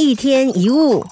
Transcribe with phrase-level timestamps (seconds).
[0.00, 1.04] 一天一物，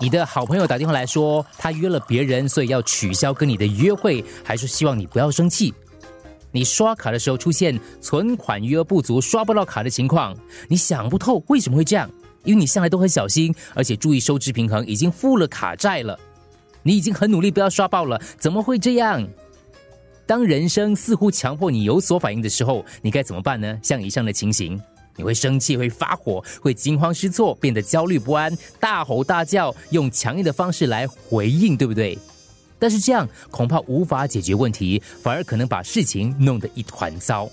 [0.00, 5.74] 你的好朋友打电话来说，他约了别人，所以要取消跟你的约会，还是希望你不要生气。
[6.52, 10.36] 你刷卡的时候出现存款余额不足、刷不到卡的情况，
[10.68, 12.08] 你想不透为什么会这样，
[12.44, 16.16] 因为你向来都很小心，而且注意收支平衡，已经付了卡债了。
[16.84, 19.28] 你已经很努力不要刷爆了，怎么会这样？
[20.26, 23.76] 当人生似乎强迫你有所反应的时候，你该怎么办呢？
[23.82, 24.80] 像以上的情形，
[25.18, 32.16] 你会生气、会发火、会惊慌失措、变得焦虑不安、大吼大叫，用强硬的方式来回应，对不对？
[32.78, 37.50] 但是这样恐怕无法解决问题，反而可能把事情弄得一团糟。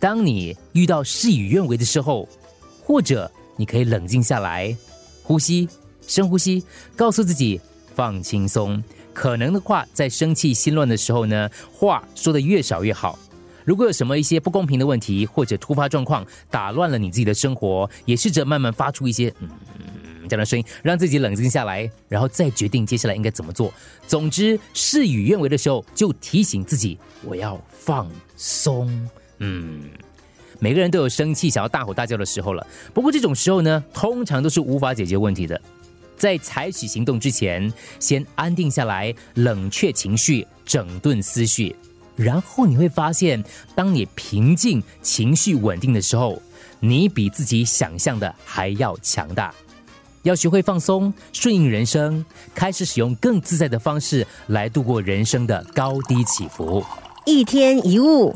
[0.00, 2.26] 当你遇到事与愿违的时候，
[2.82, 4.74] 或者你可以冷静下来，
[5.22, 5.68] 呼吸，
[6.06, 6.64] 深呼吸，
[6.96, 7.60] 告诉自己
[7.94, 8.82] 放轻松。
[9.12, 13.18] 可能的话，在生气心乱的时候呢，话说的越少越好。
[13.64, 19.48] 如果有什么一些不公平的问题或者突发状况打乱了你自己的生活，也试着慢慢发出一些嗯
[20.28, 23.72] 这样的声音，让自己冷静下来，然后再决定接下来应该怎么做。
[24.06, 29.08] 总之，事与愿违的时候，就提醒自己我要放松。
[29.38, 29.90] 嗯，
[30.58, 35.60] 每个人都有生气想要大吼大叫的时候了，不过这种时候呢，通常都是无法解决问题的。
[36.16, 41.74] 在采取行动之前，先安定下来，冷却情绪，整顿思绪，
[42.22, 43.42] 然后你会发现，
[43.74, 46.40] 当你平静、情绪稳定的时候，
[46.80, 49.52] 你比自己想象的还要强大。
[50.22, 56.84] 要学会放松，顺应人生，开始使用更自在的方式来度过人生的高低起伏。
[57.26, 58.34] 一天一物。